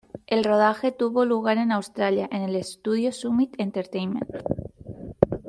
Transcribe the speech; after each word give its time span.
El 0.25 0.43
rodaje 0.43 0.91
tuvo 0.91 1.25
lugar 1.25 1.59
en 1.59 1.71
Australia 1.71 2.27
en 2.31 2.41
el 2.41 2.55
estudio 2.55 3.11
Summit 3.11 3.53
Entertainment. 3.59 4.27